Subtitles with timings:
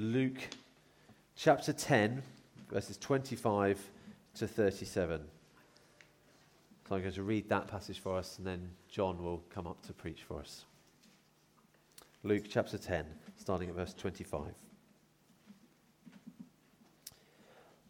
[0.00, 0.38] Luke
[1.34, 2.22] chapter 10,
[2.70, 3.80] verses 25
[4.36, 5.20] to 37.
[6.88, 9.84] So I'm going to read that passage for us, and then Jon will come up
[9.88, 10.66] to preach for us.
[12.22, 13.06] Luke chapter 10,
[13.38, 14.54] starting at verse 25.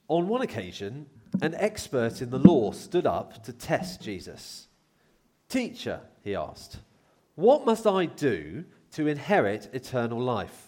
[0.08, 1.04] On one occasion,
[1.42, 4.68] an expert in the law stood up to test Jesus.
[5.50, 6.78] Teacher, he asked,
[7.34, 10.67] what must I do to inherit eternal life?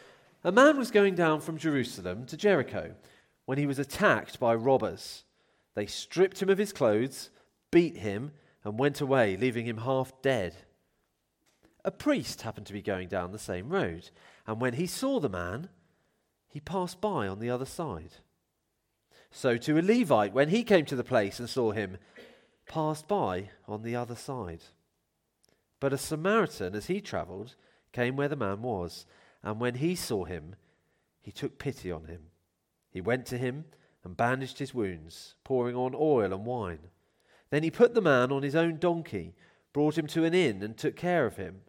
[0.43, 2.95] A man was going down from Jerusalem to Jericho
[3.45, 5.23] when he was attacked by robbers.
[5.75, 7.29] They stripped him of his clothes
[7.71, 8.31] beat him,
[8.63, 10.53] and went away, leaving him half dead.
[11.83, 14.11] A priest happened to be going down the same road,
[14.45, 15.69] and when he saw the man,
[16.47, 18.11] he passed by on the other side.
[19.31, 21.97] So to a Levite, when he came to the place and saw him,
[22.67, 24.61] passed by on the other side.
[25.79, 27.55] But a Samaritan, as he travelled,
[27.93, 29.05] came where the man was,
[29.43, 30.55] and when he saw him,
[31.21, 32.23] he took pity on him.
[32.89, 33.65] He went to him
[34.03, 36.89] and bandaged his wounds, pouring on oil and wine.
[37.49, 39.35] Then he put the man on his own donkey,
[39.73, 41.61] brought him to an inn, and took care of him.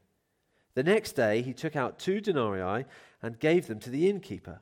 [0.74, 2.86] The next day he took out two denarii
[3.20, 4.60] and gave them to the innkeeper.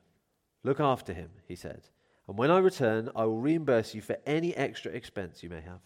[0.63, 1.87] Look after him, he said,
[2.27, 5.81] and when I return, I will reimburse you for any extra expense you may have.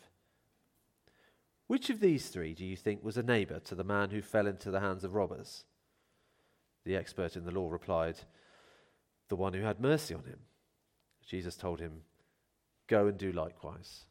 [1.67, 4.45] Which of these three do you think was a neighbor to the man who fell
[4.47, 5.63] into the hands of robbers?
[6.85, 8.15] The expert in the law replied,
[9.27, 10.39] The one who had mercy on him.
[11.25, 12.01] Jesus told him,
[12.87, 14.05] Go and do likewise.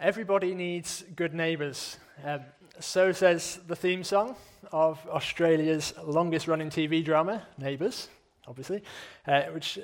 [0.00, 1.96] Everybody needs good neighbours.
[2.24, 2.40] Um,
[2.80, 4.36] so says the theme song
[4.70, 8.08] of Australia's longest running TV drama, Neighbours,
[8.46, 8.82] obviously,
[9.26, 9.78] uh, which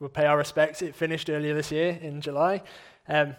[0.00, 0.82] will pay our respects.
[0.82, 2.62] It finished earlier this year in July.
[3.08, 3.36] Um,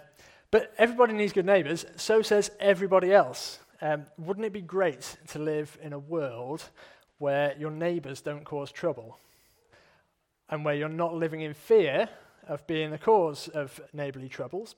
[0.50, 1.86] but everybody needs good neighbours.
[1.96, 3.60] So says everybody else.
[3.82, 6.64] Um, wouldn't it be great to live in a world
[7.18, 9.18] where your neighbours don't cause trouble
[10.50, 12.08] and where you're not living in fear
[12.48, 14.76] of being the cause of neighbourly troubles?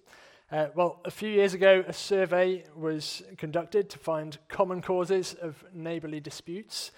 [0.51, 5.63] Uh, well, a few years ago, a survey was conducted to find common causes of
[5.73, 6.91] neighbourly disputes.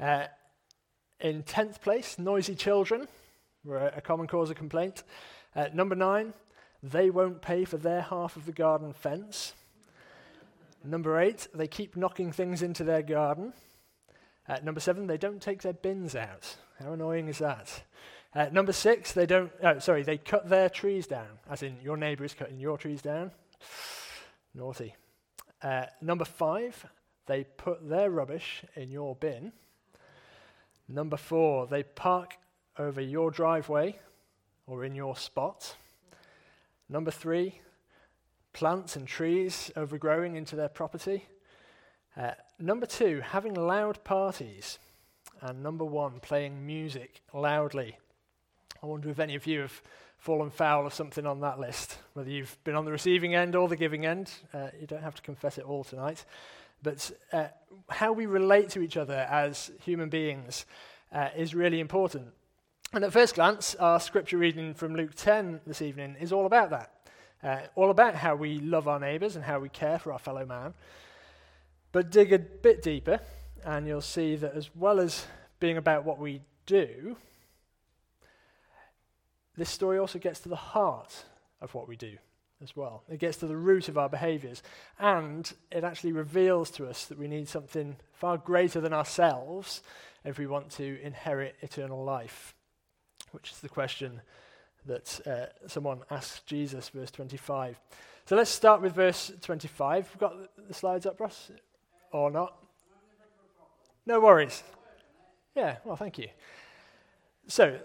[0.00, 0.24] Uh,
[1.20, 3.06] in 10th place, noisy children
[3.64, 5.04] were a common cause of complaint.
[5.54, 6.32] Uh, number nine,
[6.82, 9.54] they won't pay for their half of the garden fence.
[10.86, 13.52] Number eight, they keep knocking things into their garden.
[14.48, 16.56] Uh, number seven, they don't take their bins out.
[16.78, 17.82] How annoying is that?
[18.32, 21.96] Uh, number six, they don't, oh, sorry, they cut their trees down, as in your
[21.96, 23.32] neighbour is cutting your trees down.
[24.54, 24.94] Naughty.
[25.60, 26.86] Uh, number five,
[27.26, 29.52] they put their rubbish in your bin.
[30.88, 32.34] Number four, they park
[32.78, 33.98] over your driveway
[34.68, 35.74] or in your spot.
[36.88, 37.60] Number three,
[38.56, 41.26] plants and trees overgrowing into their property.
[42.16, 44.78] Uh, number two, having loud parties.
[45.40, 47.98] And number one, playing music loudly
[48.82, 49.82] I wonder if any of you have
[50.18, 53.68] fallen foul of something on that list, whether you've been on the receiving end or
[53.68, 54.30] the giving end.
[54.52, 56.24] Uh, you don't have to confess it all tonight.
[56.82, 57.46] But uh,
[57.88, 60.66] how we relate to each other as human beings
[61.12, 62.28] uh, is really important.
[62.92, 66.70] And at first glance, our scripture reading from Luke 10 this evening is all about
[66.70, 66.92] that.
[67.42, 70.44] Uh, all about how we love our neighbours and how we care for our fellow
[70.44, 70.74] man.
[71.92, 73.20] But dig a bit deeper,
[73.64, 75.26] and you'll see that as well as
[75.60, 77.16] being about what we do,
[79.56, 81.24] this story also gets to the heart
[81.60, 82.16] of what we do
[82.62, 83.02] as well.
[83.10, 84.62] It gets to the root of our behaviors.
[84.98, 89.82] And it actually reveals to us that we need something far greater than ourselves
[90.24, 92.54] if we want to inherit eternal life,
[93.32, 94.20] which is the question
[94.86, 97.80] that uh, someone asks Jesus, verse 25.
[98.24, 100.08] So let's start with verse 25.
[100.12, 100.34] We've got
[100.68, 101.50] the slides up, Ross?
[102.12, 102.56] Or not?
[104.04, 104.62] No worries.
[105.54, 106.28] Yeah, well, thank you.
[107.48, 107.78] So,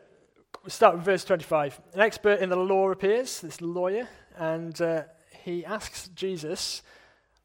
[0.63, 1.81] we start with verse 25.
[1.93, 4.07] An expert in the law appears, this lawyer,
[4.37, 5.03] and uh,
[5.43, 6.83] he asks Jesus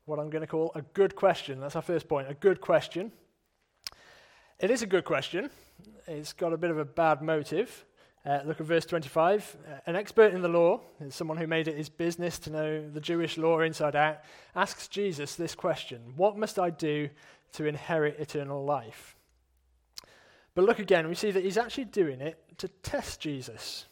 [0.05, 1.61] what I'm going to call a good question.
[1.61, 3.13] That's our first point, a good question.
[4.59, 5.51] It is a good question.
[6.07, 7.85] It's got a bit of a bad motive.
[8.27, 9.57] Uh, look at verse 25.
[9.57, 10.81] Uh, an expert in the law,
[11.11, 14.19] someone who made it his business to know the Jewish law inside out,
[14.57, 17.09] asks Jesus this question What must I do
[17.53, 19.15] to inherit eternal life?
[20.57, 23.85] But look again, we see that he's actually doing it to test Jesus.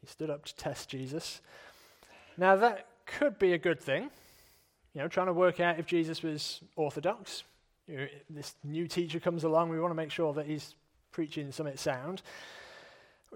[0.00, 1.40] He stood up to test Jesus.
[2.36, 4.10] Now, that could be a good thing,
[4.92, 7.42] you know, trying to work out if Jesus was orthodox.
[7.88, 10.74] You know, this new teacher comes along, we want to make sure that he's
[11.10, 12.22] preaching something sound,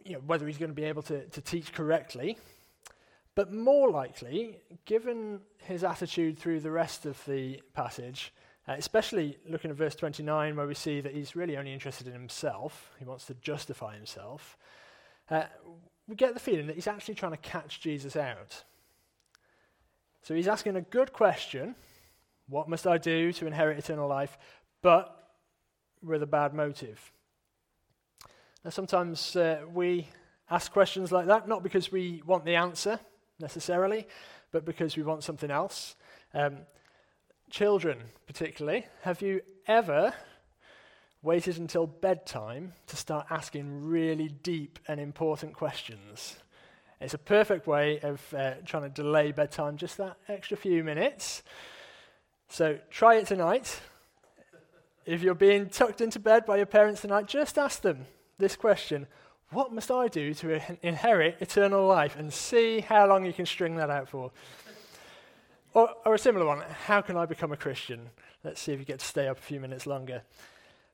[0.04, 2.38] you know, whether he's going to be able to, to teach correctly.
[3.34, 8.32] But more likely, given his attitude through the rest of the passage,
[8.66, 12.12] uh, especially looking at verse 29, where we see that he's really only interested in
[12.12, 14.58] himself, he wants to justify himself,
[15.30, 15.44] uh,
[16.08, 18.64] we get the feeling that he's actually trying to catch Jesus out.
[20.22, 21.74] So he's asking a good question
[22.48, 24.36] What must I do to inherit eternal life?
[24.82, 25.32] but
[26.02, 27.12] with a bad motive.
[28.64, 30.08] Now, sometimes uh, we
[30.50, 32.98] ask questions like that, not because we want the answer
[33.38, 34.06] necessarily,
[34.50, 35.94] but because we want something else.
[36.34, 36.58] Um,
[37.50, 40.12] Children, particularly, have you ever
[41.22, 46.36] waited until bedtime to start asking really deep and important questions?
[47.00, 51.42] It's a perfect way of uh, trying to delay bedtime just that extra few minutes.
[52.50, 53.80] So try it tonight.
[55.06, 58.04] If you're being tucked into bed by your parents tonight, just ask them
[58.38, 59.06] this question
[59.50, 62.16] What must I do to inherit eternal life?
[62.16, 64.30] And see how long you can string that out for.
[65.74, 68.10] Or, or a similar one How can I become a Christian?
[68.44, 70.22] Let's see if you get to stay up a few minutes longer.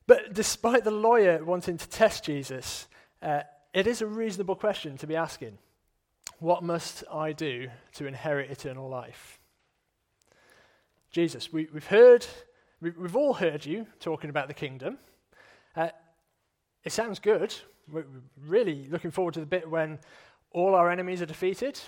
[0.06, 2.88] But despite the lawyer wanting to test Jesus,
[3.23, 3.43] uh,
[3.73, 5.58] it is a reasonable question to be asking.
[6.38, 9.38] What must I do to inherit eternal life?
[11.11, 12.26] Jesus, we, have heard,
[12.81, 14.99] we, have all heard you talking about the kingdom.
[15.76, 15.88] Uh,
[16.85, 17.55] it sounds good.
[17.91, 18.07] We're
[18.47, 19.99] really looking forward to the bit when
[20.53, 21.81] all our enemies are defeated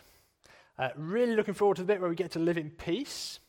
[0.78, 3.40] uh, really looking forward to the bit where we get to live in peace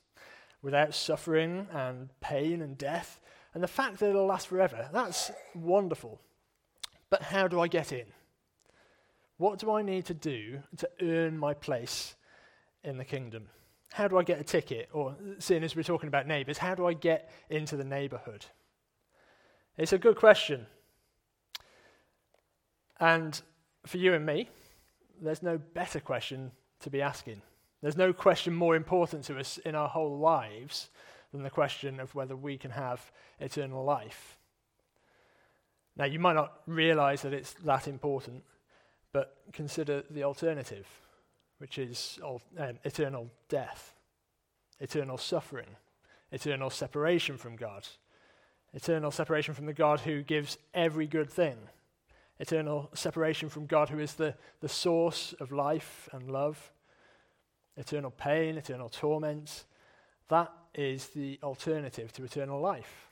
[0.61, 3.19] without suffering and pain and death.
[3.53, 6.21] And the fact that it'll last forever, that's wonderful.
[7.09, 8.05] But how do I get in?
[9.37, 12.15] What do I need to do to earn my place
[12.83, 13.47] in the kingdom?
[13.91, 14.89] How do I get a ticket?
[14.91, 18.45] Or, seeing as we're talking about neighbours, how do I get into the neighbourhood?
[19.77, 20.65] It's a good question.
[22.99, 23.39] And
[23.85, 24.49] for you and me,
[25.21, 26.51] there's no better question
[26.81, 27.41] to be asking.
[27.81, 30.89] There's no question more important to us in our whole lives
[31.31, 34.37] than the question of whether we can have eternal life.
[35.95, 38.43] Now, you might not realize that it's that important,
[39.13, 40.87] but consider the alternative,
[41.57, 43.95] which is um, eternal death,
[44.79, 45.67] eternal suffering,
[46.31, 47.87] eternal separation from God,
[48.73, 51.57] eternal separation from the God who gives every good thing
[52.39, 56.71] eternal separation from God, who is the, the source of life and love,
[57.75, 59.65] eternal pain, eternal torment.
[60.29, 63.07] That is the alternative to eternal life.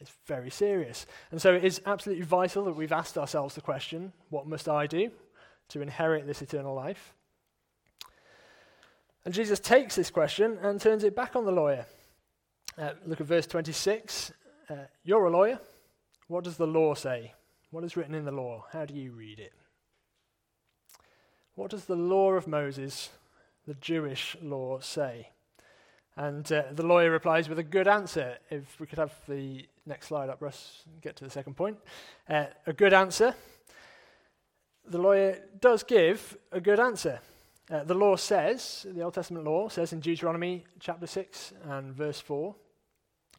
[0.00, 1.06] It's very serious.
[1.30, 4.86] And so it is absolutely vital that we've asked ourselves the question what must I
[4.86, 5.10] do
[5.68, 7.14] to inherit this eternal life?
[9.24, 11.84] And Jesus takes this question and turns it back on the lawyer.
[12.78, 14.32] Uh, look at verse 26.
[14.68, 14.74] Uh,
[15.04, 15.60] you're a lawyer.
[16.28, 17.34] What does the law say?
[17.70, 18.64] What is written in the law?
[18.72, 19.52] How do you read it?
[21.54, 23.10] What does the law of Moses,
[23.64, 25.28] the Jewish law, say?
[26.16, 28.38] And uh, the lawyer replies with a good answer.
[28.50, 31.78] If we could have the next slide up, Russ, get to the second point.
[32.28, 33.36] Uh, a good answer.
[34.88, 37.20] The lawyer does give a good answer.
[37.70, 42.20] Uh, the law says, the Old Testament law says in Deuteronomy chapter 6 and verse
[42.20, 42.52] 4,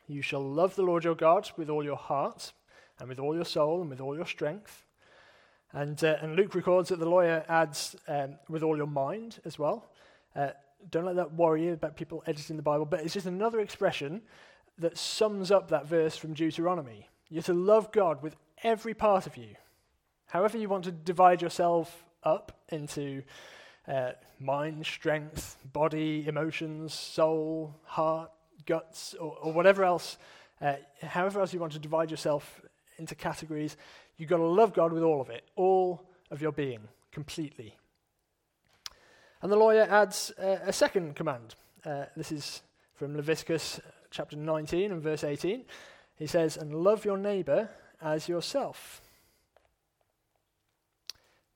[0.08, 2.53] You shall love the Lord your God with all your heart
[3.01, 4.86] and with all your soul and with all your strength.
[5.74, 9.58] And, uh, and Luke records that the lawyer adds, um, with all your mind as
[9.58, 9.89] well.
[10.36, 10.50] Uh,
[10.91, 14.22] don't let that worry you about people editing the Bible, but it's just another expression
[14.77, 17.08] that sums up that verse from Deuteronomy.
[17.29, 19.55] You're to love God with every part of you.
[20.27, 23.24] However, you want to divide yourself up into
[23.88, 28.31] uh, mind, strength, body, emotions, soul, heart,
[28.65, 30.17] guts, or, or whatever else,
[30.62, 32.62] uh, however else you want to divide yourself
[33.01, 33.75] into categories.
[34.15, 37.75] You've got to love God with all of it, all of your being, completely.
[39.41, 41.55] And the lawyer adds uh, a second command.
[41.84, 42.62] Uh, this is
[42.93, 43.81] from Leviticus
[44.12, 45.65] chapter 19 and verse 18.
[46.15, 47.70] He says, And love your neighbor
[48.01, 49.01] as yourself.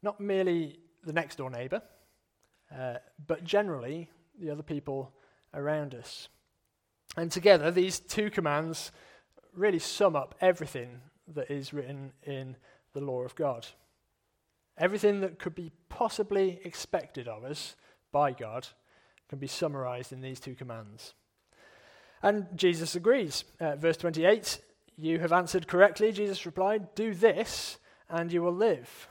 [0.02, 1.82] Not merely the next door neighbor,
[2.76, 2.96] uh,
[3.28, 4.10] but generally
[4.40, 5.14] the other people
[5.54, 6.28] around us.
[7.16, 8.92] And together, these two commands
[9.54, 11.02] really sum up everything
[11.34, 12.56] that is written in
[12.94, 13.68] the law of God.
[14.78, 17.76] Everything that could be possibly expected of us
[18.12, 18.68] by God
[19.30, 21.14] can be summarized in these two commands.
[22.22, 23.44] And Jesus agrees.
[23.60, 24.60] Uh, verse 28
[24.98, 26.94] You have answered correctly, Jesus replied.
[26.96, 27.78] Do this,
[28.10, 29.08] and you will live.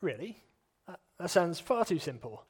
[0.00, 0.38] Really?
[0.86, 2.44] That, that sounds far too simple.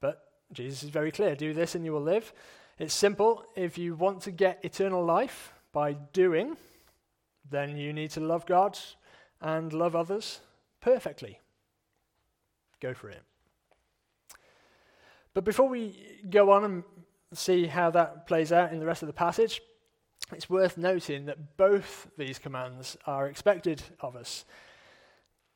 [0.00, 2.32] But Jesus is very clear do this, and you will live.
[2.78, 3.44] It's simple.
[3.56, 6.56] If you want to get eternal life by doing,
[7.50, 8.78] then you need to love God
[9.40, 10.40] and love others
[10.80, 11.38] perfectly.
[12.80, 13.22] Go for it.
[15.34, 15.96] But before we
[16.28, 16.84] go on and
[17.32, 19.62] see how that plays out in the rest of the passage,
[20.32, 24.44] it's worth noting that both these commands are expected of us.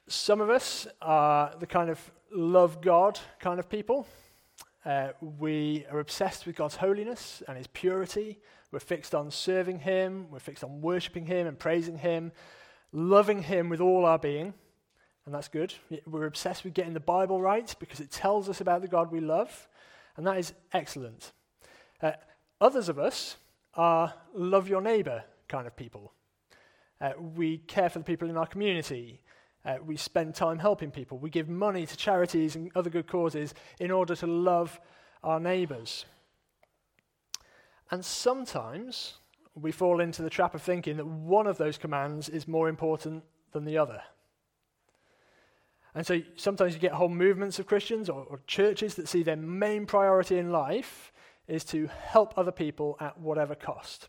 [0.08, 2.00] Some of us are the kind of
[2.32, 4.06] love God kind of people.
[4.86, 5.08] Uh,
[5.40, 8.38] we are obsessed with God's holiness and His purity.
[8.70, 12.30] We're fixed on serving Him, we're fixed on worshipping Him and praising Him,
[12.92, 14.54] loving Him with all our being,
[15.24, 15.74] and that's good.
[16.06, 19.18] We're obsessed with getting the Bible right because it tells us about the God we
[19.18, 19.66] love,
[20.16, 21.32] and that is excellent.
[22.00, 22.12] Uh,
[22.60, 23.38] others of us
[23.74, 26.12] are love your neighbor kind of people.
[27.00, 29.20] Uh, we care for the people in our community.
[29.66, 31.18] Uh, we spend time helping people.
[31.18, 34.78] We give money to charities and other good causes in order to love
[35.24, 36.04] our neighbors.
[37.90, 39.14] And sometimes
[39.54, 43.24] we fall into the trap of thinking that one of those commands is more important
[43.52, 44.02] than the other.
[45.96, 49.34] And so sometimes you get whole movements of Christians or, or churches that see their
[49.34, 51.10] main priority in life
[51.48, 54.08] is to help other people at whatever cost.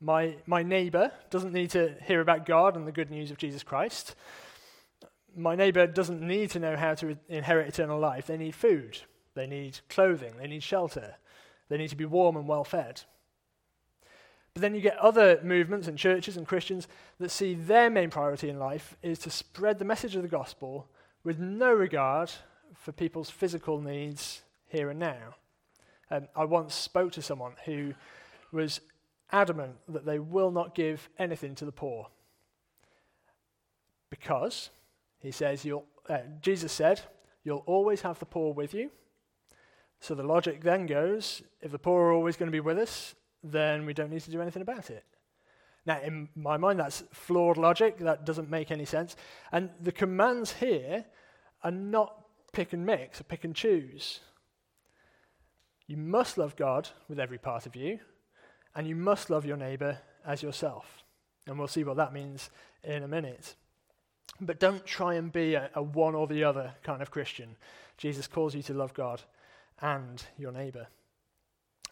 [0.00, 3.62] My, my neighbor doesn't need to hear about God and the good news of Jesus
[3.62, 4.14] Christ
[5.36, 8.26] my neighbor doesn't need to know how to inherit eternal life.
[8.26, 8.98] They need food,
[9.34, 11.16] they need clothing, they need shelter,
[11.68, 13.02] they need to be warm and well fed.
[14.54, 16.88] But then you get other movements and churches and Christians
[17.18, 20.88] that see their main priority in life is to spread the message of the gospel
[21.24, 22.32] with no regard
[22.74, 25.34] for people's physical needs here and now.
[26.10, 27.92] Um, I once spoke to someone who
[28.50, 28.80] was
[29.30, 32.06] adamant that they will not give anything to the poor
[34.08, 34.70] because
[35.18, 37.00] he says, you'll, uh, Jesus said,
[37.46, 38.90] You'll always have the poor with you.
[40.00, 43.14] So the logic then goes if the poor are always going to be with us,
[43.40, 45.04] then we don't need to do anything about it.
[45.86, 47.98] Now, in my mind, that's flawed logic.
[47.98, 49.14] That doesn't make any sense.
[49.52, 51.04] And the commands here
[51.62, 54.18] are not pick and mix or pick and choose.
[55.86, 58.00] You must love God with every part of you,
[58.74, 61.04] and you must love your neighbor as yourself.
[61.46, 62.50] And we'll see what that means
[62.82, 63.54] in a minute.
[64.40, 67.56] But don't try and be a, a, one or the other kind of Christian.
[67.96, 69.22] Jesus calls you to love God
[69.80, 70.88] and your neighbor.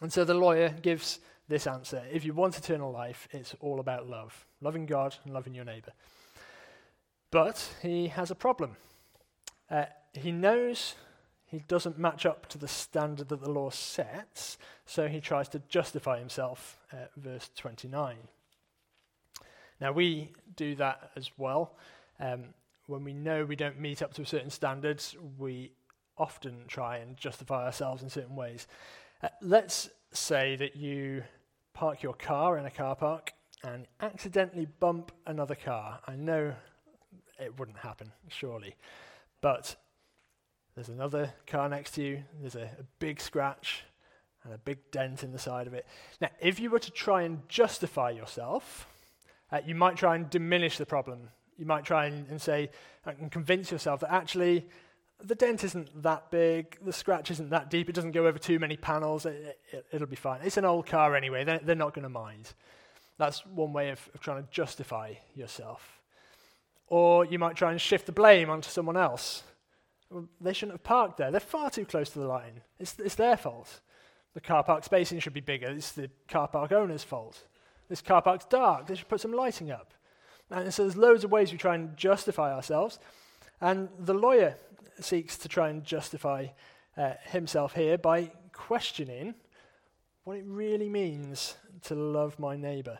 [0.01, 4.09] And so the lawyer gives this answer If you want eternal life, it's all about
[4.09, 5.91] love loving God and loving your neighbor.
[7.29, 8.77] But he has a problem.
[9.69, 10.95] Uh, he knows
[11.45, 15.61] he doesn't match up to the standard that the law sets, so he tries to
[15.69, 18.15] justify himself, uh, verse 29.
[19.79, 21.75] Now, we do that as well.
[22.19, 22.53] Um,
[22.87, 25.71] when we know we don't meet up to certain standards, we
[26.17, 28.67] often try and justify ourselves in certain ways.
[29.21, 31.23] Uh, let's say that you
[31.73, 35.99] park your car in a car park and accidentally bump another car.
[36.07, 36.53] I know
[37.39, 38.75] it wouldn't happen, surely.
[39.41, 39.75] But
[40.75, 43.83] there's another car next to you, there's a, a, big scratch
[44.43, 45.85] and a big dent in the side of it.
[46.21, 48.87] Now, if you were to try and justify yourself,
[49.51, 52.69] uh, you might try and diminish the problem you might try and, and say
[53.05, 54.67] and convince yourself that actually
[55.23, 58.59] the dent isn't that big, the scratch isn't that deep, it doesn't go over too
[58.59, 59.59] many panels, it,
[59.93, 60.41] will it, be fine.
[60.43, 62.53] It's an old car anyway, they're, they're not going to mind.
[63.17, 66.01] That's one way of, of trying to justify yourself.
[66.87, 69.43] Or you might try and shift the blame onto someone else.
[70.09, 72.61] Well, they shouldn't have parked there, they're far too close to the line.
[72.79, 73.79] It's, it's their fault.
[74.33, 77.43] The car park spacing should be bigger, it's the car park owner's fault.
[77.87, 79.93] This car park's dark, they should put some lighting up.
[80.51, 82.99] And so there's loads of ways we try and justify ourselves.
[83.61, 84.55] And the lawyer
[84.99, 86.47] seeks to try and justify
[86.97, 89.35] uh, himself here by questioning
[90.23, 92.99] what it really means to love my neighbor.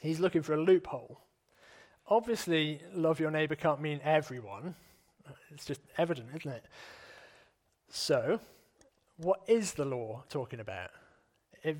[0.00, 1.20] He's looking for a loophole.
[2.08, 4.74] Obviously, love your neighbor can't mean everyone.
[5.50, 6.64] It's just evident, isn't it?
[7.88, 8.38] So,
[9.16, 10.90] what is the law talking about?
[11.62, 11.76] If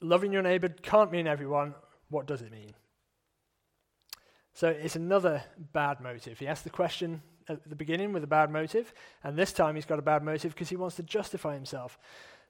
[0.00, 1.74] loving your neighbor can't mean everyone,
[2.10, 2.74] what does it mean?
[4.54, 5.42] So it's another
[5.72, 6.38] bad motive.
[6.38, 9.84] He asked the question at the beginning with a bad motive, and this time he's
[9.84, 11.98] got a bad motive because he wants to justify himself.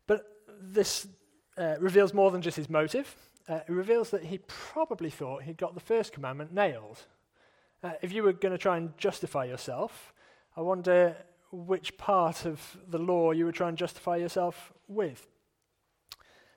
[0.06, 0.26] But
[0.61, 1.08] this
[1.56, 3.14] uh, reveals more than just his motive.
[3.49, 7.00] Uh, it reveals that he probably thought he'd got the first commandment nailed.
[7.82, 10.12] Uh, if you were going to try and justify yourself,
[10.56, 11.16] I wonder
[11.50, 15.26] which part of the law you would try and justify yourself with.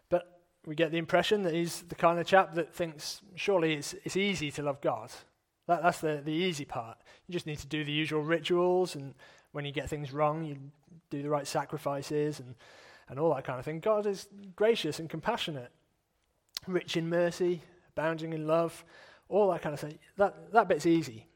[0.10, 3.94] But we get the impression that he's the kind of chap that thinks, surely it's,
[4.04, 5.12] it's easy to love God.
[5.68, 6.98] That, that's the, the easy part.
[7.28, 9.14] You just need to do the usual rituals, and
[9.52, 10.58] when you get things wrong, you
[11.10, 12.56] do the right sacrifices and,
[13.10, 13.80] and all that kind of thing.
[13.80, 15.72] God is gracious and compassionate,
[16.68, 18.84] rich in mercy, abounding in love,
[19.30, 20.00] all that kind of thing.
[20.18, 21.28] That, that bit's easy.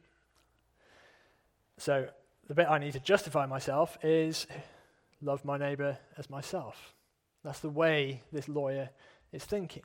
[1.77, 2.07] So
[2.47, 4.47] the bit I need to justify myself is
[5.21, 6.93] love my neighbour as myself.
[7.43, 8.89] That's the way this lawyer
[9.31, 9.83] is thinking.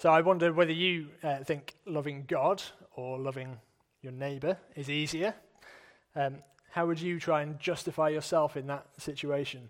[0.00, 2.62] So I wonder whether you uh, think loving God
[2.96, 3.58] or loving
[4.00, 5.34] your neighbour is easier.
[6.16, 6.36] Um,
[6.70, 9.68] how would you try and justify yourself in that situation?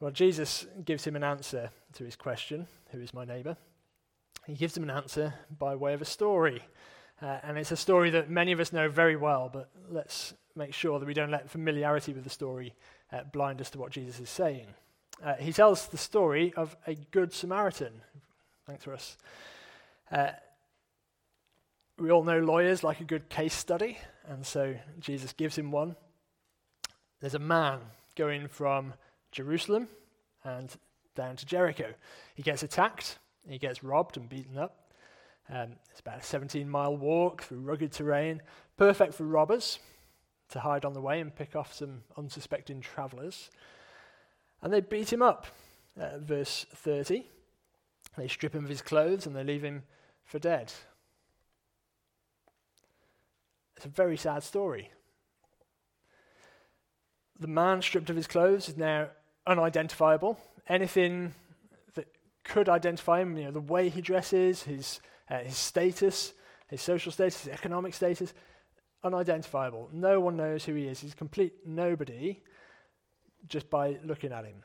[0.00, 3.56] Well, Jesus gives him an answer to his question Who is my neighbour?
[4.46, 6.62] He gives him an answer by way of a story.
[7.22, 10.74] Uh, and it's a story that many of us know very well, but let's make
[10.74, 12.74] sure that we don't let familiarity with the story
[13.14, 14.66] uh, blind us to what Jesus is saying.
[15.24, 18.02] Uh, he tells the story of a good Samaritan.
[18.66, 19.16] Thanks, Russ.
[20.10, 20.30] Uh,
[21.98, 25.96] we all know lawyers like a good case study, and so Jesus gives him one.
[27.20, 27.80] There's a man
[28.14, 28.94] going from
[29.32, 29.88] Jerusalem
[30.44, 30.72] and
[31.16, 31.92] down to Jericho.
[32.36, 34.92] He gets attacked, he gets robbed and beaten up.
[35.50, 38.42] Um, it's about a 17 mile walk through rugged terrain,
[38.76, 39.80] perfect for robbers
[40.50, 43.50] to hide on the way and pick off some unsuspecting travellers.
[44.62, 45.46] And they beat him up.
[45.96, 47.26] Verse 30.
[48.16, 49.82] They strip him of his clothes and they leave him
[50.24, 50.72] for dead.
[53.76, 54.90] It's a very sad story.
[57.40, 59.08] The man stripped of his clothes is now
[59.46, 60.38] unidentifiable.
[60.68, 61.34] Anything
[61.94, 62.06] that
[62.44, 66.34] could identify him, you know, the way he dresses, his, uh, his status,
[66.68, 68.32] his social status, his economic status,
[69.02, 69.88] unidentifiable.
[69.92, 71.00] No one knows who he is.
[71.00, 72.40] He's a complete nobody
[73.48, 74.62] just by looking at him.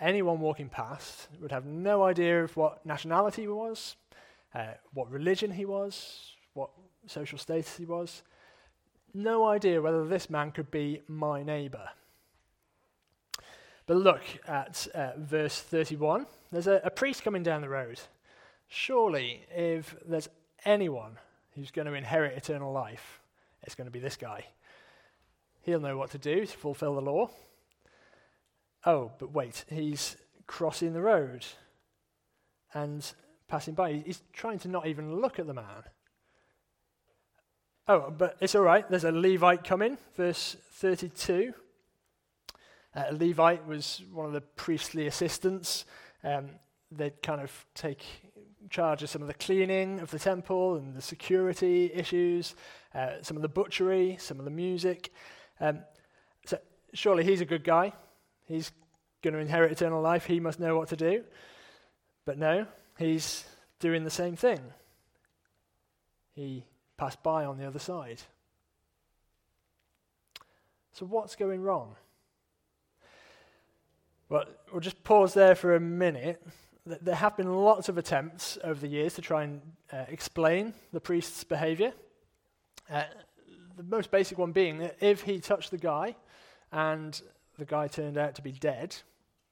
[0.00, 3.96] Anyone walking past would have no idea of what nationality he was,
[4.54, 6.70] uh, what religion he was, what
[7.06, 8.22] social status he was.
[9.12, 11.90] No idea whether this man could be my neighbour.
[13.86, 16.26] But look at uh, verse 31.
[16.50, 18.00] There's a, a priest coming down the road.
[18.68, 20.28] Surely, if there's
[20.64, 21.18] anyone
[21.54, 23.20] who's going to inherit eternal life,
[23.62, 24.46] it's going to be this guy.
[25.62, 27.30] He'll know what to do to fulfill the law.
[28.86, 30.16] Oh, but wait, he's
[30.46, 31.46] crossing the road
[32.74, 33.12] and
[33.48, 34.02] passing by.
[34.04, 35.84] He's trying to not even look at the man.
[37.86, 38.88] Oh, but it's all right.
[38.88, 41.54] There's a Levite coming, verse 32.
[42.94, 45.84] Uh, Levite was one of the priestly assistants.
[46.22, 46.50] Um,
[46.90, 48.04] they'd kind of take
[48.70, 52.54] charge of some of the cleaning of the temple and the security issues,
[52.94, 55.12] uh, some of the butchery, some of the music.
[55.60, 55.80] Um,
[56.46, 56.58] so
[56.92, 57.92] surely he's a good guy.
[58.46, 58.72] He's
[59.22, 60.26] going to inherit eternal life.
[60.26, 61.24] He must know what to do.
[62.24, 62.66] But no,
[62.98, 63.44] he's
[63.80, 64.60] doing the same thing.
[66.34, 66.64] He
[66.96, 68.20] passed by on the other side.
[70.92, 71.96] So, what's going wrong?
[74.28, 76.42] Well, we'll just pause there for a minute
[76.86, 81.00] there have been lots of attempts over the years to try and uh, explain the
[81.00, 81.92] priest's behavior.
[82.90, 83.04] Uh,
[83.76, 86.14] the most basic one being that if he touched the guy
[86.70, 87.22] and
[87.58, 88.96] the guy turned out to be dead,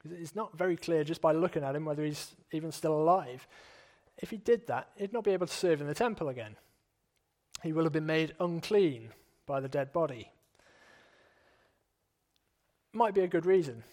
[0.04, 3.46] it's not very clear just by looking at him whether he's even still alive.
[4.18, 6.56] If he did that, he'd not be able to serve in the temple again.
[7.62, 9.10] He will have been made unclean
[9.46, 10.30] by the dead body.
[12.92, 13.84] Might be a good reason.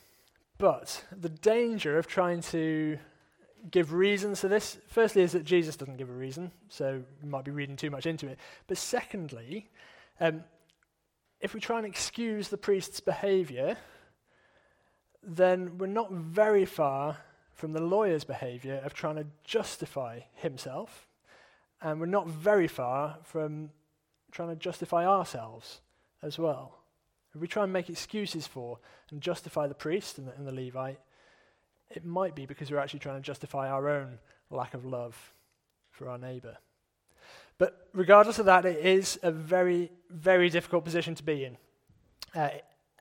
[0.58, 2.98] But the danger of trying to
[3.72, 4.78] give reasons for this.
[4.88, 8.06] Firstly, is that Jesus doesn't give a reason, so we might be reading too much
[8.06, 8.40] into it.
[8.68, 9.70] But secondly,
[10.20, 10.44] um,
[11.40, 13.78] if we try and excuse the priest's behavior,
[15.24, 17.18] then we're not very far
[17.54, 21.08] from the lawyer's behavior of trying to justify himself,
[21.82, 23.70] and we're not very far from
[24.32, 25.82] trying to justify ourselves
[26.22, 26.80] as well.
[27.34, 28.80] If we try and make excuses for
[29.12, 31.00] and justify the priest and the, and the Levite,
[31.90, 35.34] it might be because we're actually trying to justify our own lack of love
[35.92, 36.58] for our neighbour.
[37.58, 41.58] But regardless of that, it is a very, very difficult position to be in.
[42.34, 42.50] Uh,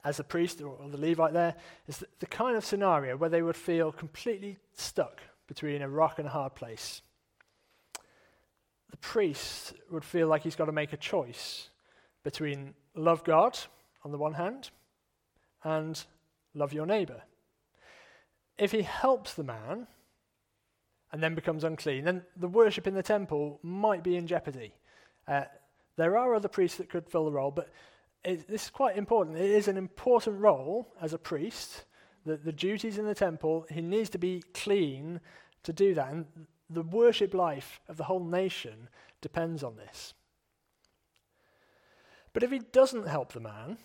[0.04, 1.54] as a priest or, or, the Levite there,
[1.86, 6.18] is the, the kind of scenario where they would feel completely stuck between a rock
[6.18, 7.02] and a hard place.
[8.90, 11.70] The priest would feel like he's got to make a choice
[12.22, 13.58] between love God
[14.04, 14.70] on the one hand
[15.62, 16.02] and
[16.54, 17.22] love your neighbour
[18.58, 19.86] if he helps the man
[21.12, 24.74] and then becomes unclean, then the worship in the temple might be in jeopardy.
[25.26, 25.44] Uh,
[25.96, 27.70] there are other priests that could fill the role, but
[28.28, 29.36] it, this is quite important.
[29.36, 31.84] It is an important role as a priest
[32.28, 35.20] the, the duties in the temple, he needs to be clean
[35.64, 36.12] to do that.
[36.12, 36.26] And
[36.70, 38.88] the worship life of the whole nation
[39.20, 40.14] depends on this.
[42.32, 43.78] But if he doesn't help the man,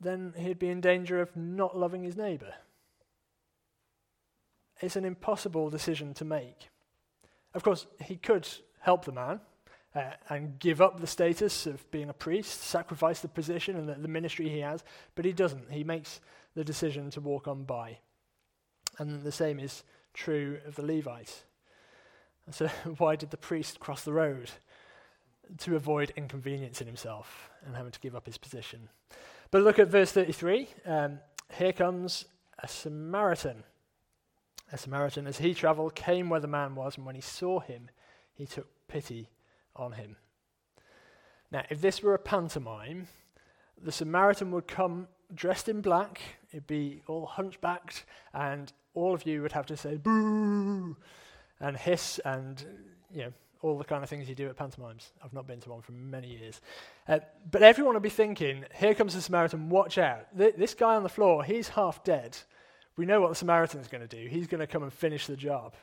[0.00, 2.54] then he'd be in danger of not loving his neighbour.
[4.80, 6.68] It's an impossible decision to make.
[7.54, 8.46] Of course, he could
[8.80, 9.40] help the man
[9.96, 13.94] uh, and give up the status of being a priest, sacrifice the position and the,
[13.94, 15.72] the ministry he has, but he doesn't.
[15.72, 16.20] He makes
[16.54, 17.98] the decision to walk on by.
[18.98, 21.44] And the same is true of the Levites.
[22.50, 22.66] So,
[22.98, 24.50] why did the priest cross the road?
[25.58, 28.90] To avoid inconveniencing himself and having to give up his position.
[29.50, 30.68] But look at verse 33.
[30.84, 31.20] Um,
[31.54, 32.26] here comes
[32.58, 33.62] a Samaritan.
[34.72, 37.88] A Samaritan, as he traveled, came where the man was, and when he saw him,
[38.34, 39.30] he took pity
[39.76, 40.16] on him.
[41.50, 43.08] Now, if this were a pantomime,
[43.82, 49.42] the Samaritan would come dressed in black, it'd be all hunchbacked, and all of you
[49.42, 50.96] would have to say boo
[51.60, 52.64] and hiss and
[53.12, 55.12] you know all the kind of things you do at pantomimes.
[55.24, 56.60] I've not been to one for many years.
[57.08, 60.26] Uh, but everyone will be thinking, here comes the Samaritan, watch out.
[60.36, 62.36] Th- this guy on the floor, he's half dead.
[62.96, 64.28] We know what the Samaritan's going to do.
[64.28, 65.74] He's going to come and finish the job.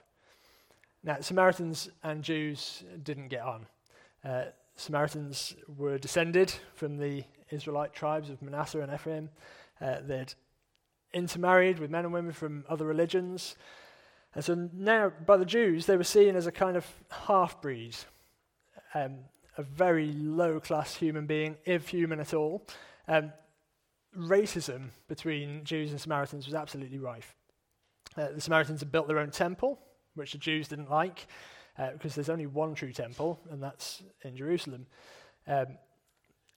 [1.03, 3.65] Now, Samaritans and Jews didn't get on.
[4.23, 9.29] Uh, Samaritans were descended from the Israelite tribes of Manasseh and Ephraim.
[9.79, 10.33] Uh, they'd
[11.13, 13.55] intermarried with men and women from other religions.
[14.33, 17.95] And so now, by the Jews, they were seen as a kind of half breed,
[18.95, 19.19] um,
[19.57, 22.65] a very low class human being, if human at all.
[23.07, 23.31] Um,
[24.17, 27.35] racism between Jews and Samaritans was absolutely rife.
[28.17, 29.79] Uh, the Samaritans had built their own temple,
[30.15, 31.27] which the Jews didn't like,
[31.77, 34.85] uh, because there's only one true temple, and that's in Jerusalem.
[35.47, 35.65] Um,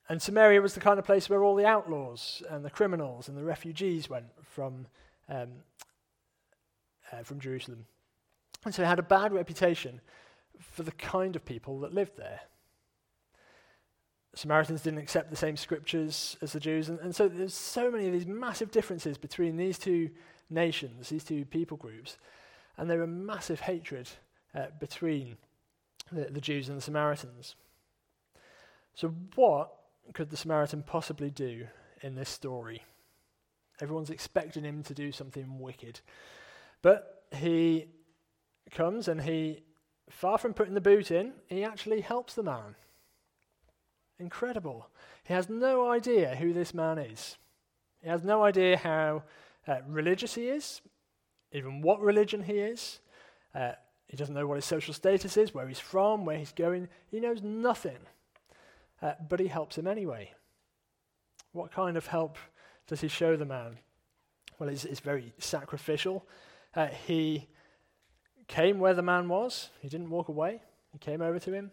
[0.09, 3.37] and Samaria was the kind of place where all the outlaws and the criminals and
[3.37, 4.87] the refugees went from,
[5.29, 5.48] um,
[7.12, 7.87] uh, from Jerusalem.
[8.64, 10.00] And so it had a bad reputation
[10.61, 12.40] for the kind of people that lived there.
[14.35, 18.07] Samaritans didn't accept the same scriptures as the Jews, and, and so there's so many
[18.07, 20.11] of these massive differences between these two
[20.50, 22.18] nations, these two people groups,
[22.76, 24.09] and there were massive hatred
[24.57, 25.37] uh, between
[26.11, 27.55] the, the Jews and the Samaritans.
[28.95, 29.73] So, what
[30.14, 31.66] could the Samaritan possibly do
[32.01, 32.83] in this story?
[33.81, 36.01] Everyone's expecting him to do something wicked.
[36.81, 37.88] But he
[38.71, 39.62] comes and he,
[40.09, 42.77] far from putting the boot in, he actually helps the man.
[44.19, 44.88] Incredible.
[45.25, 47.37] He has no idea who this man is.
[48.01, 49.25] He has no idea how
[49.69, 50.81] uh, religious he is,
[51.53, 53.01] even what religion he is.
[53.55, 53.73] Uh,
[54.07, 56.88] he doesn't know what his social status is, where he's from, where he's going.
[57.09, 57.99] He knows nothing
[59.03, 60.33] uh, but he helps him anyway.
[61.53, 62.38] What kind of help
[62.87, 63.79] does he show the man?
[64.59, 66.27] Well, it's, it's very sacrificial.
[66.75, 67.49] Uh, he
[68.49, 71.71] came where the man was, he didn't walk away, he came over to him.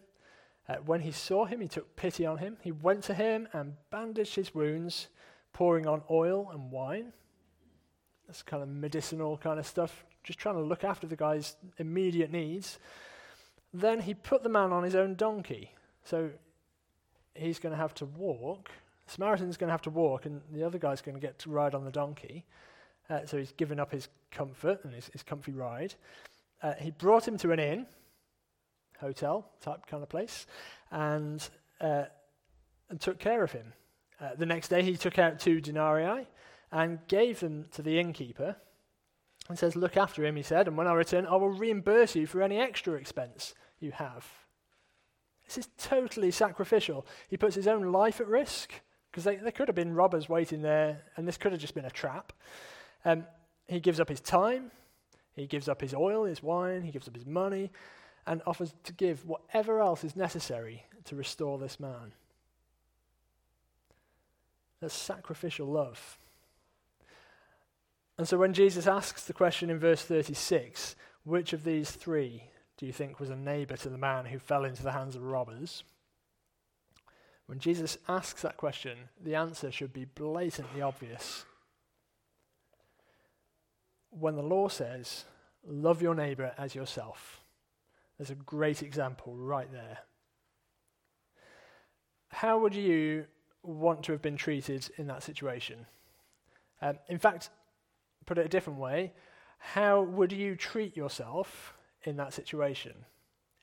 [0.68, 2.56] Uh, when he saw him, he took pity on him.
[2.62, 5.08] He went to him and bandaged his wounds,
[5.52, 7.12] pouring on oil and wine.
[8.26, 12.32] That's kind of medicinal kind of stuff, just trying to look after the guy's immediate
[12.32, 12.78] needs.
[13.72, 15.70] Then he put the man on his own donkey.
[16.04, 16.30] So
[17.34, 18.70] he's going to have to walk.
[19.06, 21.74] Samaritan's going to have to walk, and the other guy's going to get to ride
[21.74, 22.44] on the donkey.
[23.10, 25.94] Uh, so he's given up his comfort and his, his comfy ride.
[26.62, 27.86] Uh, he brought him to an inn,
[28.98, 30.46] hotel type kind of place,
[30.90, 32.04] and, uh,
[32.88, 33.74] and took care of him.
[34.18, 36.26] Uh, the next day, he took out two denarii
[36.72, 38.56] and gave them to the innkeeper
[39.48, 42.26] and says, Look after him, he said, and when I return, I will reimburse you
[42.26, 44.26] for any extra expense you have.
[45.46, 47.06] This is totally sacrificial.
[47.28, 48.72] He puts his own life at risk
[49.10, 51.90] because there could have been robbers waiting there, and this could have just been a
[51.90, 52.32] trap.
[53.04, 53.24] Um,
[53.68, 54.70] he gives up his time,
[55.34, 57.70] he gives up his oil, his wine, he gives up his money,
[58.26, 62.12] and offers to give whatever else is necessary to restore this man.
[64.80, 66.18] That's sacrificial love.
[68.16, 72.44] And so when Jesus asks the question in verse 36, which of these three
[72.76, 75.22] do you think was a neighbor to the man who fell into the hands of
[75.22, 75.84] robbers?
[77.46, 81.44] When Jesus asks that question, the answer should be blatantly obvious.
[84.10, 85.24] When the law says,
[85.66, 87.42] love your neighbor as yourself,
[88.16, 89.98] there's a great example right there.
[92.28, 93.26] How would you
[93.62, 95.86] want to have been treated in that situation?
[96.80, 97.50] Um, in fact,
[98.26, 99.12] put it a different way,
[99.58, 102.92] how would you treat yourself in that situation.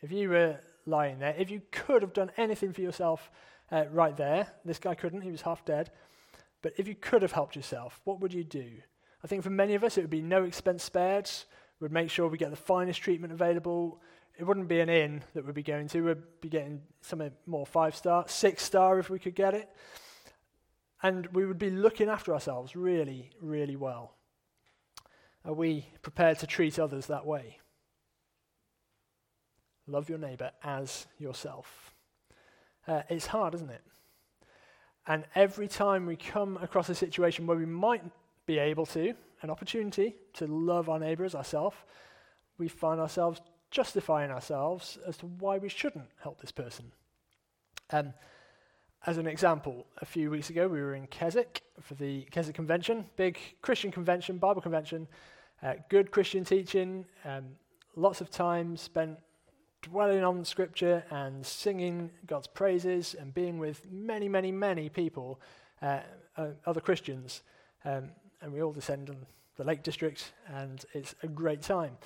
[0.02, 3.32] If you were lying there, if you could have done anything for yourself
[3.72, 5.92] uh, right there, this guy couldn't, he was half dead,
[6.62, 8.68] but if you could have helped yourself, what would you do?
[9.24, 11.30] I think for many of us, it would be no expense spared.
[11.80, 14.02] We'd make sure we get the finest treatment available.
[14.38, 16.02] It wouldn't be an inn that we'd be going to.
[16.02, 19.70] We'd be getting something more five star, six star if we could get it.
[21.04, 24.16] And we would be looking after ourselves really, really well.
[25.44, 27.58] Are we prepared to treat others that way?
[29.88, 31.94] Love your neighbor as yourself.
[32.88, 33.82] Uh, it's hard, isn't it?
[35.08, 38.04] And every time we come across a situation where we might
[38.46, 41.76] be able to, an opportunity to love our neighbor as ourselves,
[42.58, 46.92] we find ourselves justifying ourselves as to why we shouldn't help this person.
[47.90, 48.14] Um,
[49.06, 53.06] as an example, a few weeks ago we were in Keswick for the Keswick Convention,
[53.16, 55.08] big Christian convention, Bible convention,
[55.64, 57.46] uh, good Christian teaching, um,
[57.96, 59.18] lots of time spent
[59.82, 65.42] dwelling on Scripture and singing God's praises and being with many, many, many people,
[65.82, 66.02] uh,
[66.38, 67.42] uh, other Christians.
[67.84, 68.10] Um,
[68.42, 69.18] and we all descend on
[69.56, 71.98] the Lake District, and it's a great time.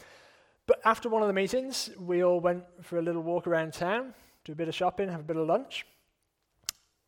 [0.65, 4.13] But after one of the meetings, we all went for a little walk around town,
[4.45, 5.85] do a bit of shopping, have a bit of lunch.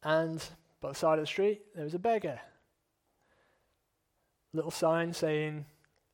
[0.03, 0.43] And
[0.81, 2.39] by the side of the street, there was a beggar.
[4.53, 5.65] Little sign saying,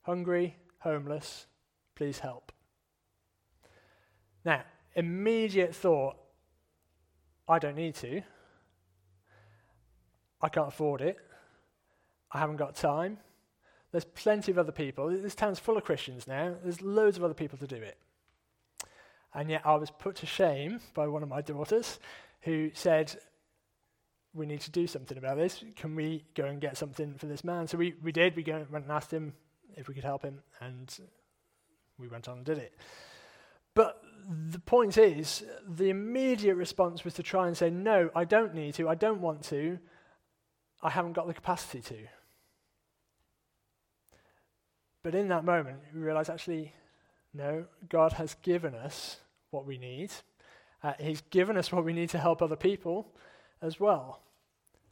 [0.01, 1.45] Hungry, homeless,
[1.95, 2.51] please help.
[4.43, 4.63] Now,
[4.95, 6.15] immediate thought
[7.47, 8.21] I don't need to.
[10.41, 11.17] I can't afford it.
[12.31, 13.17] I haven't got time.
[13.91, 15.09] There's plenty of other people.
[15.09, 16.55] This town's full of Christians now.
[16.63, 17.97] There's loads of other people to do it.
[19.33, 21.99] And yet I was put to shame by one of my daughters
[22.41, 23.15] who said,
[24.33, 25.63] We need to do something about this.
[25.75, 27.67] Can we go and get something for this man?
[27.67, 28.35] So we, we did.
[28.35, 29.33] We went and asked him
[29.75, 30.95] if we could help him, and
[31.97, 32.73] we went on and did it.
[33.75, 34.01] But
[34.51, 38.75] the point is, the immediate response was to try and say, No, I don't need
[38.75, 39.79] to, I don't want to,
[40.81, 41.97] I haven't got the capacity to.
[45.03, 46.73] But in that moment, we realize actually,
[47.33, 49.17] no, God has given us
[49.51, 50.11] what we need.
[50.81, 53.07] Uh, he's given us what we need to help other people
[53.63, 54.19] as well.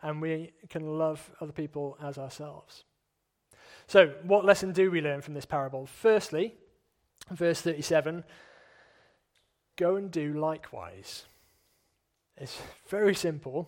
[0.01, 2.85] And we can love other people as ourselves.
[3.85, 5.85] So, what lesson do we learn from this parable?
[5.85, 6.55] Firstly,
[7.29, 8.23] verse 37
[9.77, 11.25] go and do likewise.
[12.37, 13.67] It's very simple.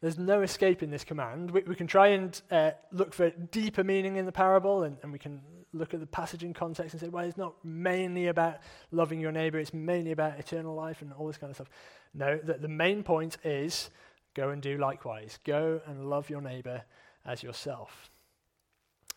[0.00, 1.50] There's no escaping this command.
[1.50, 5.12] We, we can try and uh, look for deeper meaning in the parable, and, and
[5.12, 5.40] we can
[5.72, 8.58] look at the passage in context and say, well, it's not mainly about
[8.92, 11.70] loving your neighbor, it's mainly about eternal life and all this kind of stuff.
[12.14, 13.90] No, the, the main point is
[14.38, 15.40] go and do likewise.
[15.44, 16.82] Go and love your neighbor
[17.26, 18.08] as yourself.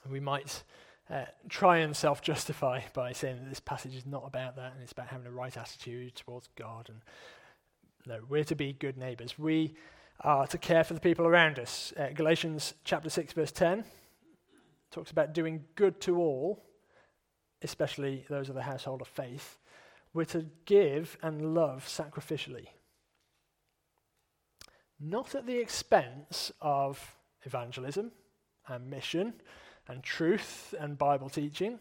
[0.09, 0.63] We might
[1.11, 4.81] uh, try and self justify by saying that this passage is not about that and
[4.81, 6.89] it's about having a right attitude towards God.
[6.89, 7.01] And
[8.07, 9.37] no, we're to be good neighbors.
[9.37, 9.75] We
[10.21, 11.93] are to care for the people around us.
[11.95, 13.83] Uh, Galatians chapter 6, verse 10
[14.89, 16.65] talks about doing good to all,
[17.61, 19.59] especially those of the household of faith.
[20.13, 22.67] We're to give and love sacrificially.
[25.03, 28.11] Not at the expense of evangelism
[28.67, 29.33] and mission
[29.87, 31.79] and truth and Bible teaching,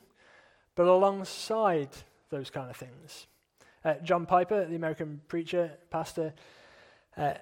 [0.75, 1.91] but alongside
[2.31, 3.27] those kind of things.
[3.85, 6.33] Uh, John Piper, the American preacher, pastor,
[7.17, 7.35] uh,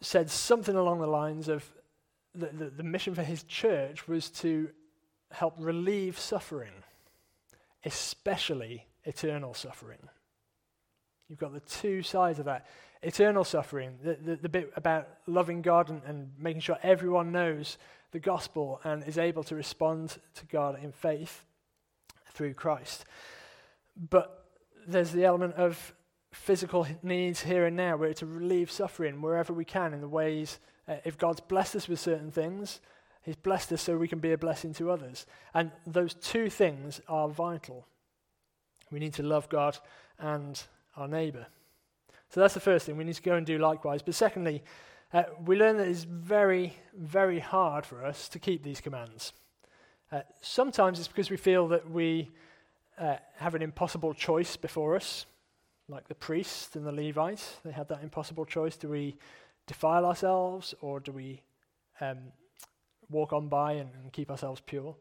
[0.00, 1.64] said something along the lines of
[2.34, 4.70] the, the, the mission for his church was to
[5.30, 6.72] help relieve suffering,
[7.84, 10.08] especially eternal suffering.
[11.28, 12.66] You've got the two sides of that.
[13.02, 17.78] Eternal suffering, the, the, the bit about loving God and, and making sure everyone knows
[18.12, 21.44] the gospel and is able to respond to God in faith
[22.32, 23.04] through Christ.
[24.10, 24.46] But
[24.86, 25.94] there's the element of
[26.32, 27.96] physical needs here and now.
[27.96, 31.88] We're to relieve suffering wherever we can in the ways, uh, if God's blessed us
[31.88, 32.80] with certain things,
[33.22, 35.26] He's blessed us so we can be a blessing to others.
[35.54, 37.86] And those two things are vital.
[38.90, 39.78] We need to love God
[40.18, 40.60] and
[40.96, 41.46] our neighbour.
[42.32, 42.96] So that's the first thing.
[42.96, 44.00] We need to go and do likewise.
[44.00, 44.62] But secondly,
[45.12, 49.34] uh, we learn that it's very, very hard for us to keep these commands.
[50.10, 52.30] Uh, sometimes it's because we feel that we
[52.98, 55.26] uh, have an impossible choice before us,
[55.88, 57.44] like the priest and the Levite.
[57.66, 58.78] They had that impossible choice.
[58.78, 59.18] Do we
[59.66, 61.42] defile ourselves or do we
[62.00, 62.18] um,
[63.10, 64.96] walk on by and, and, keep ourselves pure?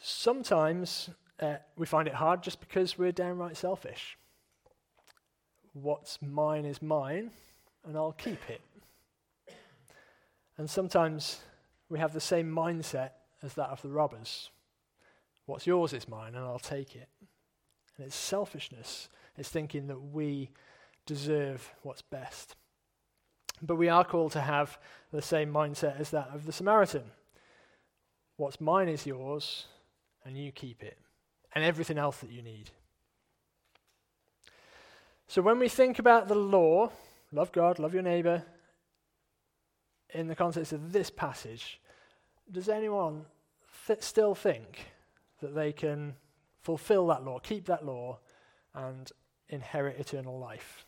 [0.00, 1.10] Sometimes
[1.40, 4.16] uh, we find it hard just because we're downright selfish.
[5.74, 7.30] What's mine is mine
[7.86, 8.60] and I'll keep it.
[10.56, 11.40] And sometimes
[11.88, 13.10] we have the same mindset
[13.42, 14.50] as that of the robbers.
[15.46, 17.08] What's yours is mine, and I'll take it.
[17.96, 19.08] And it's selfishness.
[19.36, 20.50] It's thinking that we
[21.06, 22.56] deserve what's best.
[23.60, 24.78] But we are called to have
[25.12, 27.04] the same mindset as that of the Samaritan.
[28.36, 29.66] What's mine is yours,
[30.24, 30.98] and you keep it,
[31.54, 32.70] and everything else that you need.
[35.26, 36.90] So when we think about the law,
[37.32, 38.44] love God, love your neighbor,
[40.12, 41.80] in the context of this passage,
[42.50, 43.24] does anyone
[43.86, 44.86] th- still think
[45.40, 46.14] that they can
[46.60, 48.18] fulfill that law, keep that law,
[48.74, 49.10] and
[49.48, 50.86] inherit eternal life?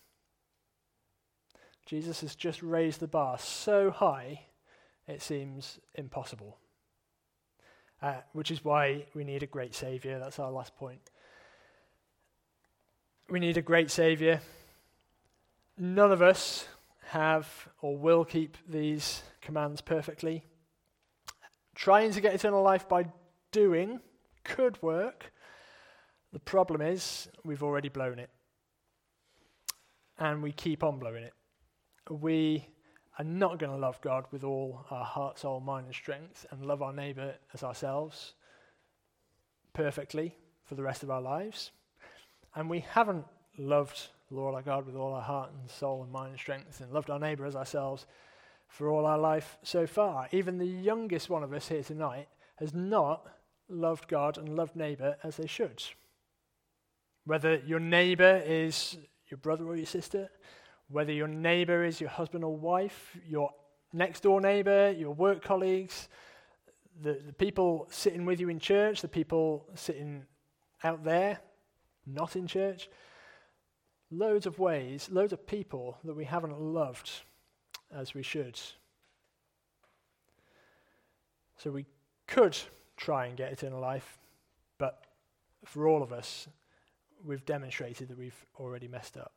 [1.86, 4.42] Jesus has just raised the bar so high,
[5.06, 6.58] it seems impossible.
[8.02, 10.18] Uh, which is why we need a great Saviour.
[10.18, 11.00] That's our last point.
[13.28, 14.40] We need a great Saviour.
[15.76, 16.68] None of us
[17.08, 20.44] have or will keep these commands perfectly.
[21.74, 23.06] Trying to get eternal life by
[23.50, 24.00] doing
[24.44, 25.32] could work.
[26.32, 28.30] The problem is we've already blown it.
[30.18, 31.34] And we keep on blowing it.
[32.08, 32.68] We
[33.18, 36.64] are not going to love God with all our heart, soul, mind, and strength and
[36.64, 38.34] love our neighbour as ourselves
[39.72, 41.72] perfectly for the rest of our lives.
[42.56, 43.26] And we haven't
[43.58, 46.80] loved the Lord our God with all our heart and soul and mind and strength
[46.80, 48.06] and loved our neighbour as ourselves
[48.66, 50.28] for all our life so far.
[50.32, 53.26] Even the youngest one of us here tonight has not
[53.68, 55.82] loved God and loved neighbour as they should.
[57.24, 58.96] Whether your neighbour is
[59.28, 60.30] your brother or your sister,
[60.88, 63.50] whether your neighbour is your husband or wife, your
[63.92, 66.08] next door neighbour, your work colleagues,
[67.02, 70.24] the, the people sitting with you in church, the people sitting
[70.82, 71.40] out there,
[72.06, 72.88] not in church,
[74.10, 77.10] loads of ways, loads of people that we haven't loved
[77.92, 78.58] as we should.
[81.56, 81.86] So we
[82.26, 82.56] could
[82.96, 84.18] try and get eternal life,
[84.78, 85.04] but
[85.64, 86.48] for all of us,
[87.24, 89.32] we've demonstrated that we've already messed up.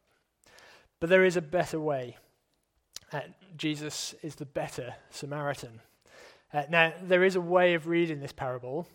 [1.00, 2.18] But there is a better way.
[3.12, 3.22] Uh,
[3.58, 5.82] Jesus is the better Samaritan.
[6.54, 8.88] Uh, now, there is a way of reading this parable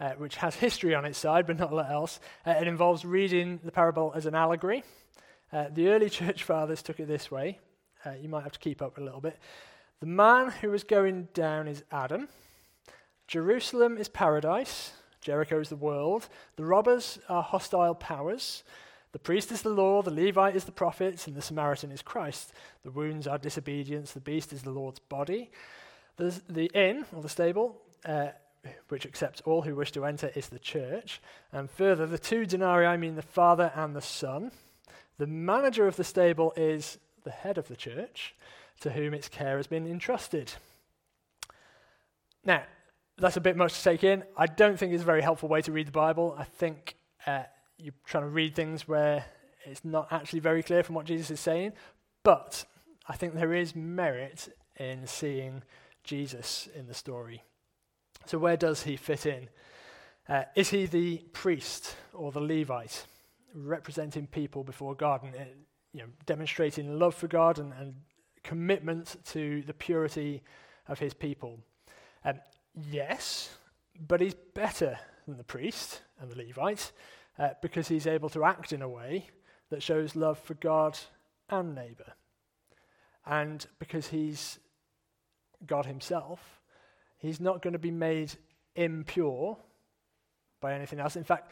[0.00, 2.20] uh, which has history on its side, but not a lot else.
[2.46, 4.84] Uh, it involves reading the parable as an allegory.
[5.52, 7.58] Uh, the early church fathers took it this way.
[8.04, 9.38] Uh, you might have to keep up a little bit.
[10.00, 12.28] The man who is going down is Adam.
[13.26, 14.92] Jerusalem is paradise.
[15.20, 16.28] Jericho is the world.
[16.56, 18.62] The robbers are hostile powers.
[19.12, 22.52] The priest is the law, the Levite is the prophets, and the Samaritan is Christ.
[22.84, 25.50] The wounds are disobedience, the beast is the Lord's body.
[26.16, 28.28] The, the inn, or the stable, uh,
[28.88, 31.20] which accepts all who wish to enter, is the church.
[31.52, 34.52] And further, the two denarii mean the Father and the Son.
[35.18, 38.34] The manager of the stable is the head of the church,
[38.80, 40.52] to whom its care has been entrusted.
[42.44, 42.62] Now,
[43.18, 44.22] that's a bit much to take in.
[44.36, 46.34] I don't think it's a very helpful way to read the Bible.
[46.38, 47.44] I think uh,
[47.78, 49.24] you're trying to read things where
[49.64, 51.72] it's not actually very clear from what Jesus is saying.
[52.22, 52.64] But
[53.08, 54.48] I think there is merit
[54.78, 55.62] in seeing
[56.04, 57.42] Jesus in the story.
[58.24, 59.48] So, where does he fit in?
[60.28, 63.04] Uh, is he the priest or the Levite?
[63.56, 65.44] representing people before God and uh,
[65.92, 67.94] you know, demonstrating love for God and, and,
[68.42, 70.40] commitment to the purity
[70.86, 71.58] of his people.
[72.24, 72.38] Um,
[72.92, 73.50] yes,
[74.06, 76.92] but he's better than the priest and the Levite
[77.40, 79.26] uh, because he's able to act in a way
[79.70, 80.96] that shows love for God
[81.50, 82.12] and neighbour.
[83.26, 84.60] And because he's
[85.66, 86.55] God himself,
[87.26, 88.32] he's not going to be made
[88.74, 89.56] impure
[90.60, 91.16] by anything else.
[91.16, 91.50] In fact,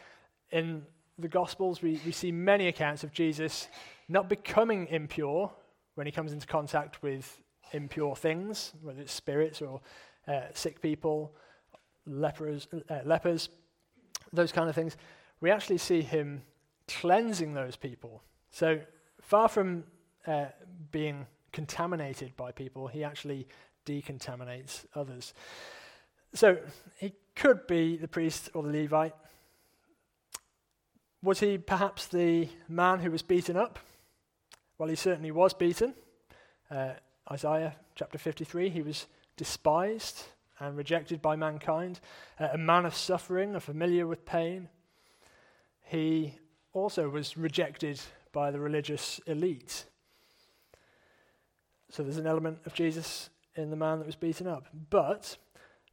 [0.50, 0.82] in
[1.18, 3.68] the Gospels, we, we see many accounts of Jesus
[4.08, 5.50] not becoming impure
[5.94, 7.40] when he comes into contact with
[7.72, 9.80] impure things, whether it's spirits or
[10.28, 11.34] uh, sick people,
[12.06, 13.48] lepers, uh, lepers,
[14.32, 14.96] those kind of things.
[15.40, 16.42] We actually see him
[16.88, 18.22] cleansing those people.
[18.50, 18.80] So
[19.20, 19.84] far from
[20.26, 20.46] uh,
[20.90, 23.46] being contaminated by people, he actually
[23.85, 25.35] decontaminates others.
[26.35, 26.59] So
[26.99, 29.14] he could be the priest or the Levite
[31.25, 33.79] was he perhaps the man who was beaten up?
[34.77, 35.94] Well, he certainly was beaten.
[36.70, 36.90] Uh,
[37.31, 39.07] Isaiah chapter 53, he was
[39.38, 40.24] despised
[40.61, 42.01] and rejected by mankind,
[42.39, 44.68] uh, a man of suffering, a familiar with pain.
[45.85, 46.35] He
[46.74, 48.01] also was rejected
[48.32, 49.87] by the religious elite.
[51.91, 54.66] So there's an element of Jesus in the man that was beaten up.
[54.90, 55.36] But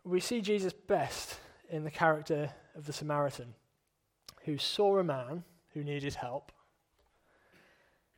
[0.04, 1.40] we see Jesus best
[1.70, 3.54] in the character of the Samaritan
[4.46, 5.44] who saw a man
[5.74, 6.52] who needed help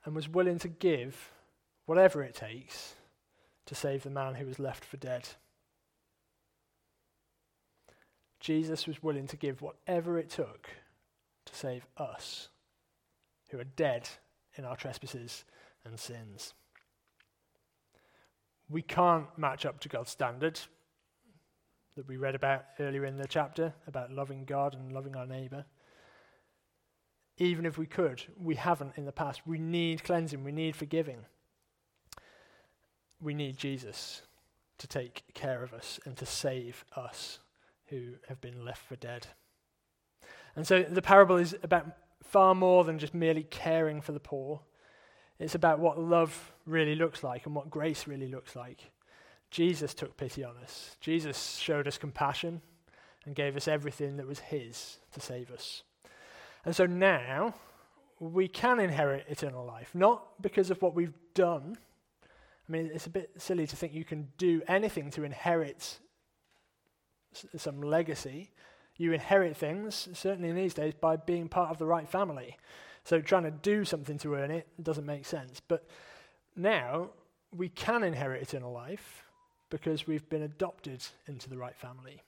[0.05, 1.31] and was willing to give
[1.85, 2.95] whatever it takes
[3.65, 5.29] to save the man who was left for dead.
[8.39, 10.69] Jesus was willing to give whatever it took
[11.45, 12.49] to save us
[13.49, 14.09] who are dead
[14.55, 15.45] in our trespasses
[15.85, 16.53] and sins.
[18.74, 20.59] We can't match up to God's standard.
[21.95, 25.65] that we read about earlier in the chapter about loving God and loving our neighbour.
[27.38, 29.45] Even if we could, we haven't in the past.
[29.45, 31.19] We need cleansing, we need forgiving.
[33.21, 34.24] We need Jesus
[34.80, 37.38] to take care of us and to save us
[37.89, 39.28] who have been left for dead.
[40.55, 41.86] And so the parable is about
[42.24, 44.61] far more than just merely caring for the poor.
[45.38, 48.91] It's about what love really looks like and what grace really looks like.
[49.51, 50.97] Jesus took pity on us.
[50.99, 52.61] Jesus showed us compassion
[53.26, 55.84] and gave us everything that was His to save us.
[56.66, 57.53] And so now
[58.20, 61.78] we can inherit eternal life, not because of what we've done.
[62.68, 65.99] I mean, it's a bit silly to think you can do anything to inherit
[67.34, 68.51] s- some legacy.
[68.95, 72.57] You inherit things, certainly in these days, by being part of the right family.
[73.03, 75.61] So trying to do something to earn it doesn't make sense.
[75.68, 75.86] But
[76.55, 77.09] now
[77.55, 79.25] we can inherit eternal life
[79.69, 82.21] because we've been adopted into the right family.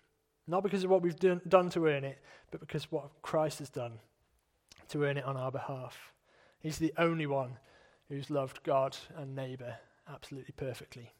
[0.47, 2.19] Not because of what we've done, done to earn it,
[2.51, 3.99] but because what Christ has done
[4.89, 6.11] to earn it on our behalf.
[6.59, 7.57] He's the only one
[8.09, 9.75] who's loved God and neighbour
[10.11, 11.11] absolutely perfectly.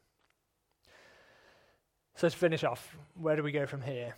[2.15, 4.15] So, to finish off, where do we go from here?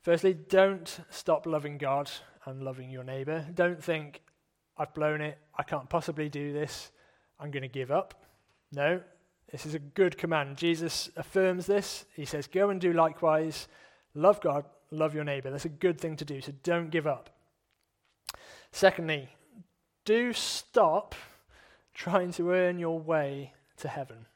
[0.00, 2.10] Firstly, don't stop loving God
[2.46, 3.46] and loving your neighbour.
[3.54, 4.22] Don't think,
[4.76, 6.90] I've blown it, I can't possibly do this,
[7.42, 8.14] I'm going to give up.
[8.70, 9.00] No,
[9.50, 10.56] this is a good command.
[10.56, 12.04] Jesus affirms this.
[12.14, 13.66] He says, Go and do likewise.
[14.14, 15.50] Love God, love your neighbour.
[15.50, 17.30] That's a good thing to do, so don't give up.
[18.70, 19.28] Secondly,
[20.04, 21.14] do stop
[21.94, 24.26] trying to earn your way to heaven.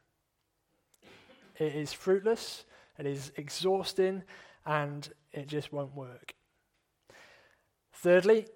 [1.58, 2.64] It is fruitless,
[2.98, 4.24] it is exhausting,
[4.66, 6.34] and it just won't work.
[7.92, 8.46] Thirdly,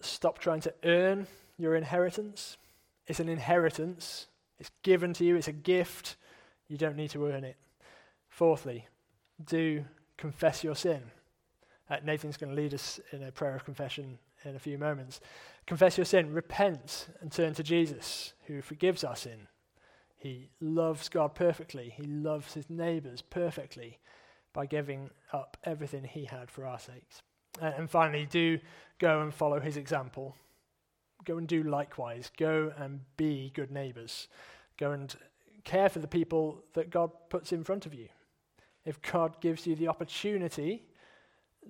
[0.00, 1.26] stop trying to earn
[1.56, 2.56] your inheritance.
[3.12, 6.16] It's an inheritance, it's given to you, it's a gift.
[6.66, 7.58] You don't need to earn it.
[8.30, 8.86] Fourthly,
[9.44, 9.84] do
[10.16, 11.02] confess your sin.
[11.90, 15.20] Uh, Nathan's going to lead us in a prayer of confession in a few moments.
[15.66, 19.46] Confess your sin, repent, and turn to Jesus, who forgives our sin.
[20.16, 23.98] He loves God perfectly, he loves his neighbours perfectly
[24.54, 27.20] by giving up everything he had for our sakes.
[27.60, 28.58] Uh, and finally, do
[28.98, 30.34] go and follow his example.
[31.24, 32.30] Go and do likewise.
[32.36, 34.28] Go and be good neighbours.
[34.78, 35.14] Go and
[35.64, 38.08] care for the people that God puts in front of you.
[38.84, 40.82] If God gives you the opportunity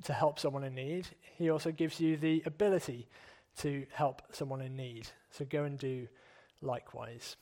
[0.05, 3.09] to help someone in need, He also gives you the ability
[3.59, 5.09] to help someone in need.
[5.31, 6.09] So go and do
[6.63, 7.37] likewise.